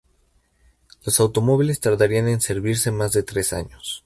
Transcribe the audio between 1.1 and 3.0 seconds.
automóviles tardarían en servirse